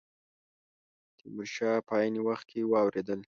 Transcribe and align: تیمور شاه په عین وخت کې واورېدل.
تیمور 1.17 1.47
شاه 1.55 1.79
په 1.87 1.93
عین 2.01 2.15
وخت 2.27 2.45
کې 2.51 2.61
واورېدل. 2.71 3.19